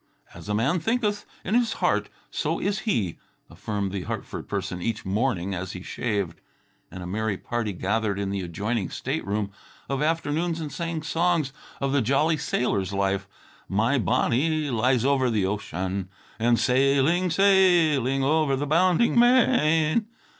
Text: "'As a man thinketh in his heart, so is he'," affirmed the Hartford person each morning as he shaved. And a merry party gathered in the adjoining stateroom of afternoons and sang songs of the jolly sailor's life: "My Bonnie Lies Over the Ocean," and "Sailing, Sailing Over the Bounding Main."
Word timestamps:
"'As 0.33 0.49
a 0.49 0.55
man 0.55 0.79
thinketh 0.79 1.27
in 1.45 1.53
his 1.53 1.73
heart, 1.73 2.09
so 2.31 2.57
is 2.59 2.79
he'," 2.89 3.19
affirmed 3.51 3.91
the 3.91 4.01
Hartford 4.01 4.47
person 4.47 4.81
each 4.81 5.05
morning 5.05 5.53
as 5.53 5.73
he 5.73 5.83
shaved. 5.83 6.41
And 6.89 7.03
a 7.03 7.05
merry 7.05 7.37
party 7.37 7.71
gathered 7.71 8.17
in 8.17 8.31
the 8.31 8.41
adjoining 8.41 8.89
stateroom 8.89 9.51
of 9.87 10.01
afternoons 10.01 10.59
and 10.59 10.71
sang 10.71 11.03
songs 11.03 11.53
of 11.79 11.91
the 11.93 12.01
jolly 12.01 12.37
sailor's 12.37 12.93
life: 12.93 13.27
"My 13.69 13.99
Bonnie 13.99 14.71
Lies 14.71 15.05
Over 15.05 15.29
the 15.29 15.45
Ocean," 15.45 16.09
and 16.39 16.57
"Sailing, 16.57 17.29
Sailing 17.29 18.23
Over 18.23 18.55
the 18.55 18.65
Bounding 18.65 19.19
Main." 19.19 20.07